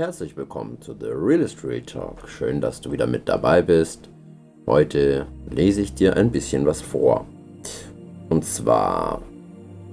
Herzlich 0.00 0.34
willkommen 0.34 0.80
zu 0.80 0.94
The 0.98 1.08
Real 1.08 1.42
Estate 1.42 1.84
Talk. 1.84 2.26
Schön, 2.26 2.62
dass 2.62 2.80
du 2.80 2.90
wieder 2.90 3.06
mit 3.06 3.28
dabei 3.28 3.60
bist. 3.60 4.08
Heute 4.66 5.26
lese 5.50 5.82
ich 5.82 5.92
dir 5.92 6.16
ein 6.16 6.30
bisschen 6.30 6.64
was 6.64 6.80
vor. 6.80 7.26
Und 8.30 8.46
zwar 8.46 9.20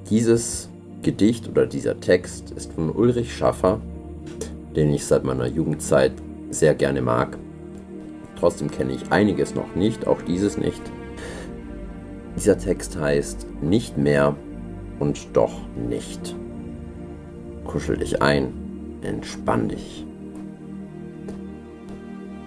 dieses 0.10 0.70
Gedicht 1.02 1.50
oder 1.50 1.66
dieser 1.66 2.00
Text 2.00 2.52
ist 2.52 2.72
von 2.72 2.90
Ulrich 2.90 3.36
Schaffer, 3.36 3.82
den 4.78 4.94
ich 4.94 5.06
seit 5.06 5.26
meiner 5.26 5.48
Jugendzeit 5.48 6.14
sehr 6.52 6.74
gerne 6.74 7.02
mag. 7.02 7.38
Trotzdem 8.40 8.72
kenne 8.72 8.94
ich 8.94 9.12
einiges 9.12 9.56
noch 9.56 9.76
nicht, 9.76 10.08
auch 10.08 10.22
dieses 10.22 10.58
nicht. 10.58 10.84
Dieser 12.38 12.58
Text 12.58 12.98
heißt 12.98 13.46
Nicht 13.62 13.98
mehr 13.98 14.38
und 15.00 15.20
doch 15.34 15.60
nicht. 15.76 16.34
Kuschel 17.66 17.98
dich 17.98 18.22
ein, 18.22 18.67
entspann 19.02 19.70
dich. 19.70 20.06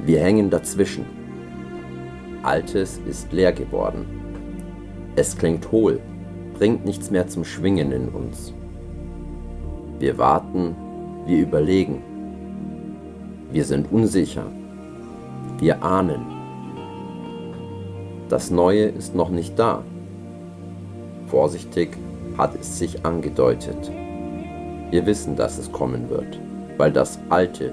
Wir 0.05 0.21
hängen 0.21 0.51
dazwischen. 0.51 1.05
Altes 2.43 3.01
ist 3.07 3.33
leer 3.33 3.53
geworden. 3.53 4.07
Es 5.17 5.37
klingt 5.37 5.71
hohl, 5.71 6.01
bringt 6.55 6.85
nichts 6.85 7.11
mehr 7.11 7.29
zum 7.29 7.45
Schwingen 7.45 7.93
in 7.93 8.09
uns. 8.09 8.55
Wir 9.99 10.17
warten, 10.17 10.75
wir 11.27 11.39
überlegen. 11.39 12.03
Wir 13.53 13.65
sind 13.65 13.93
unsicher. 13.93 14.47
Wir 15.59 15.83
ahnen. 15.83 16.23
Das 18.31 18.51
Neue 18.51 18.85
ist 18.85 19.15
noch 19.15 19.29
nicht 19.29 19.59
da. 19.59 19.83
Vorsichtig 21.27 21.91
hat 22.39 22.55
es 22.59 22.79
sich 22.79 23.05
angedeutet. 23.05 23.91
Wir 24.91 25.07
wissen, 25.07 25.37
dass 25.37 25.57
es 25.57 25.71
kommen 25.71 26.11
wird, 26.11 26.41
weil 26.77 26.91
das 26.91 27.21
Alte 27.29 27.73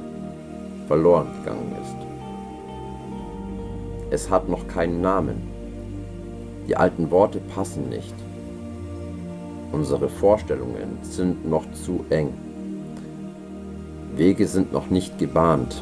verloren 0.88 1.28
gegangen 1.40 1.76
ist. 1.82 1.96
Es 4.12 4.30
hat 4.30 4.48
noch 4.48 4.68
keinen 4.68 5.02
Namen. 5.02 5.42
Die 6.68 6.78
alten 6.78 7.10
Worte 7.10 7.40
passen 7.40 7.90
nicht. 7.90 8.14
Unsere 9.72 10.10
Vorstellungen 10.10 11.00
sind 11.02 11.50
noch 11.50 11.64
zu 11.72 12.06
eng. 12.12 12.34
Wege 14.16 14.48
sind 14.48 14.72
noch 14.72 14.90
nicht 14.90 15.18
gebahnt. 15.18 15.82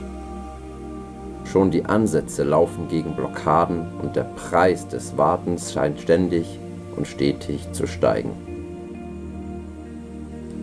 Schon 1.43 1.69
die 1.69 1.85
Ansätze 1.85 2.43
laufen 2.43 2.87
gegen 2.87 3.15
Blockaden 3.15 3.85
und 4.01 4.15
der 4.15 4.23
Preis 4.23 4.87
des 4.87 5.17
Wartens 5.17 5.73
scheint 5.73 5.99
ständig 5.99 6.59
und 6.95 7.07
stetig 7.07 7.71
zu 7.73 7.87
steigen. 7.87 8.54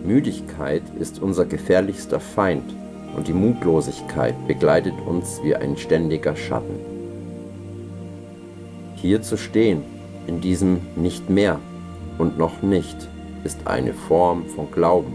Müdigkeit 0.03 0.83
ist 0.99 1.21
unser 1.21 1.45
gefährlichster 1.45 2.19
Feind 2.19 2.75
und 3.15 3.29
die 3.29 3.33
Mutlosigkeit 3.33 4.35
begleitet 4.47 4.95
uns 5.05 5.39
wie 5.43 5.55
ein 5.55 5.77
ständiger 5.77 6.35
Schatten. 6.35 6.79
Hier 8.95 9.21
zu 9.21 9.37
stehen, 9.37 9.83
in 10.27 10.41
diesem 10.41 10.81
Nicht 10.97 11.29
mehr 11.29 11.59
und 12.17 12.37
noch 12.37 12.61
nicht, 12.61 12.97
ist 13.45 13.65
eine 13.65 13.93
Form 13.93 14.45
von 14.47 14.69
Glauben 14.71 15.13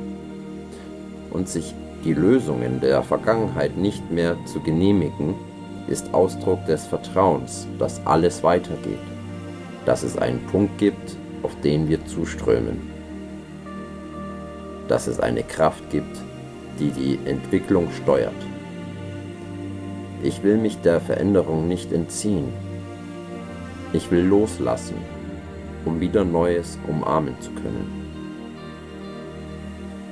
und 1.31 1.49
sich 1.49 1.75
die 2.05 2.15
Lösungen 2.15 2.81
der 2.81 3.03
Vergangenheit 3.03 3.77
nicht 3.77 4.11
mehr 4.11 4.37
zu 4.47 4.61
genehmigen, 4.61 5.35
ist 5.87 6.15
Ausdruck 6.15 6.65
des 6.67 6.87
Vertrauens, 6.87 7.67
dass 7.79 8.05
alles 8.07 8.43
weitergeht, 8.43 8.99
dass 9.85 10.03
es 10.03 10.17
einen 10.17 10.41
Punkt 10.47 10.79
gibt, 10.79 11.17
auf 11.43 11.55
den 11.63 11.89
wir 11.89 12.05
zuströmen 12.07 12.98
dass 14.89 15.07
es 15.07 15.21
eine 15.21 15.43
Kraft 15.43 15.91
gibt, 15.91 16.17
die 16.79 16.91
die 16.91 17.19
Entwicklung 17.25 17.89
steuert. 18.03 18.35
Ich 20.23 20.43
will 20.43 20.57
mich 20.57 20.81
der 20.81 21.01
Veränderung 21.01 21.69
nicht 21.69 21.93
entziehen. 21.93 22.53
Ich 23.93 24.11
will 24.11 24.25
loslassen, 24.25 24.97
um 25.85 26.01
wieder 26.01 26.25
Neues 26.25 26.79
umarmen 26.89 27.35
zu 27.41 27.51
können. 27.53 28.09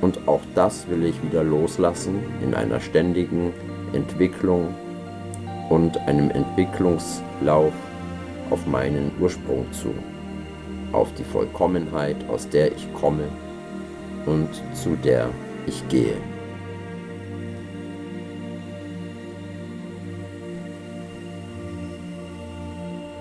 Und 0.01 0.29
auch 0.29 0.43
das 0.55 0.89
will 0.89 1.05
ich 1.05 1.23
wieder 1.23 1.43
loslassen 1.43 2.21
in 2.43 2.55
einer 2.55 2.81
ständigen 2.81 3.53
Entwicklung 3.93 4.75
und 5.71 5.99
einem 6.07 6.31
Entwicklungslauf 6.31 7.73
auf 8.51 8.67
meinen 8.67 9.11
Ursprung 9.21 9.67
zu, 9.73 9.93
auf 10.93 11.13
die 11.15 11.25
Vollkommenheit, 11.25 12.17
aus 12.29 12.49
der 12.49 12.71
ich 12.73 12.93
komme 12.95 13.25
und 14.27 14.49
zu 14.75 14.97
der 14.97 15.31
ich 15.67 15.87
gehe. 15.89 16.17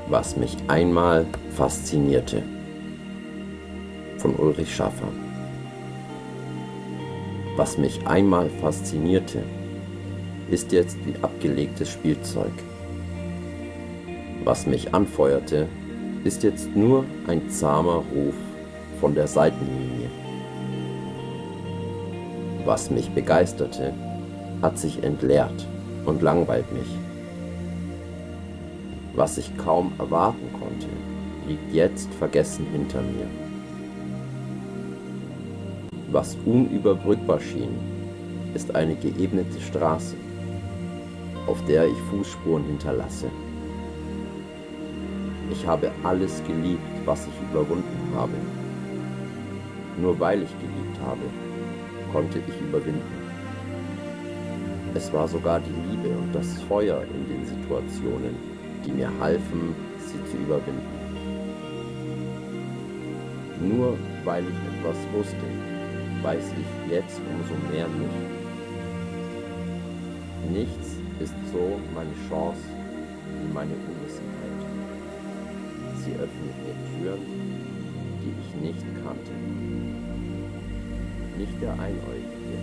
Was 0.10 0.38
mich 0.38 0.56
einmal 0.68 1.26
faszinierte. 1.56 2.44
Von 4.18 4.36
Ulrich 4.36 4.76
Schaffer. 4.76 5.08
Was 7.56 7.78
mich 7.78 8.06
einmal 8.06 8.50
faszinierte, 8.62 9.44
ist 10.52 10.72
jetzt 10.72 10.98
wie 11.06 11.16
abgelegtes 11.22 11.90
Spielzeug. 11.90 12.52
Was 14.44 14.68
mich 14.68 14.94
anfeuerte, 14.94 15.68
ist 16.24 16.44
jetzt 16.44 16.76
nur 16.76 17.06
ein 17.28 17.50
zahmer 17.50 18.04
Ruf 18.14 18.36
von 19.00 19.16
der 19.16 19.28
Seitenlinie. 19.28 20.05
Was 22.66 22.90
mich 22.90 23.12
begeisterte, 23.12 23.94
hat 24.64 24.80
sich 24.80 25.04
entleert 25.04 25.68
und 26.06 26.24
langweilt 26.24 26.72
mich. 26.74 26.98
Was 29.14 29.38
ich 29.38 29.56
kaum 29.56 29.94
erwarten 30.00 30.52
konnte, 30.54 30.88
liegt 31.48 31.72
jetzt 31.72 32.12
vergessen 32.16 32.66
hinter 32.72 33.02
mir. 33.02 33.28
Was 36.12 36.36
unüberbrückbar 36.44 37.40
schien, 37.40 37.78
ist 38.56 38.76
eine 38.76 38.96
geebnete 38.96 39.62
Straße, 39.62 40.16
auf 41.46 41.64
der 41.66 41.86
ich 41.86 41.98
Fußspuren 42.10 42.64
hinterlasse. 42.64 43.28
Ich 45.52 45.68
habe 45.68 45.92
alles 46.04 46.42
geliebt, 46.48 46.82
was 47.06 47.28
ich 47.28 47.52
überwunden 47.52 48.16
habe. 48.16 48.34
Nur 50.02 50.20
weil 50.20 50.42
ich 50.42 50.52
geliebt 50.60 50.98
habe, 51.06 51.45
konnte 52.16 52.40
ich 52.40 52.62
überwinden. 52.62 53.02
Es 54.94 55.12
war 55.12 55.28
sogar 55.28 55.60
die 55.60 55.76
Liebe 55.90 56.18
und 56.18 56.34
das 56.34 56.62
Feuer 56.62 57.04
in 57.04 57.28
den 57.28 57.46
Situationen, 57.46 58.38
die 58.86 58.92
mir 58.94 59.12
halfen, 59.20 59.76
sie 60.00 60.24
zu 60.32 60.38
überwinden. 60.38 60.96
Nur 63.60 63.98
weil 64.24 64.46
ich 64.46 64.56
etwas 64.72 64.96
wusste, 65.14 65.46
weiß 66.24 66.54
ich 66.62 66.94
jetzt 66.94 67.20
umso 67.20 67.56
mehr 67.70 67.90
nicht. 67.90 68.24
Nichts 70.54 70.96
ist 71.20 71.36
so 71.52 71.78
meine 71.94 72.16
Chance 72.30 72.62
wie 73.42 73.54
meine 73.54 73.74
Unwissenheit. 73.90 74.62
Sie 75.98 76.14
öffnet 76.14 76.56
mir 76.64 76.76
Türen, 76.96 77.26
die 78.22 78.34
ich 78.40 78.72
nicht 78.72 78.86
kannte 79.04 79.95
nicht 81.38 81.62
der 81.62 81.74
Einäugige, 81.74 82.58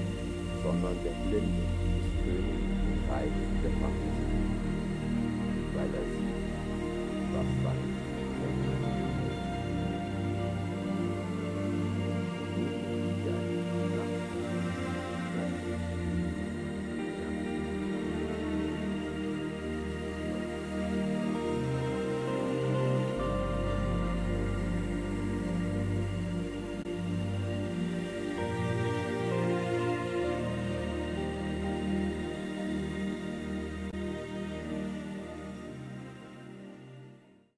sondern 0.62 0.96
der 1.04 1.16
Blinde 1.28 1.62
ist 2.00 2.12
König 2.24 2.62
und 2.88 3.10
Reich 3.10 3.38
der 3.62 3.70
Macht, 3.80 4.02
weil 5.74 5.90
er 5.92 6.06
sieht, 6.12 6.40
was 7.34 7.48
sein 7.64 7.91